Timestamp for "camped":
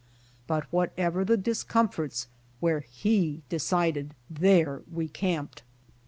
5.07-5.61